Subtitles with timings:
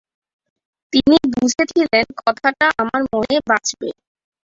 [0.93, 3.89] তিনি বুঝেছিলেন কথাটা আমার মনে বাজবে।